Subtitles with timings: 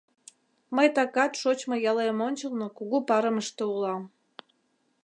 [0.75, 4.03] Мый такат шочмо ялем ончылно кугу парымыште улам.